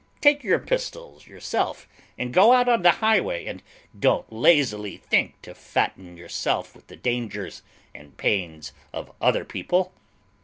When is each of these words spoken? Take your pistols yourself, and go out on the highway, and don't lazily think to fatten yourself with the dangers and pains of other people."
Take 0.19 0.43
your 0.43 0.57
pistols 0.57 1.27
yourself, 1.27 1.87
and 2.17 2.33
go 2.33 2.53
out 2.53 2.67
on 2.67 2.81
the 2.81 2.89
highway, 3.05 3.45
and 3.45 3.61
don't 3.99 4.33
lazily 4.33 4.97
think 4.97 5.39
to 5.43 5.53
fatten 5.53 6.17
yourself 6.17 6.75
with 6.75 6.87
the 6.87 6.95
dangers 6.97 7.61
and 7.93 8.17
pains 8.17 8.73
of 8.93 9.11
other 9.21 9.45
people." 9.45 9.93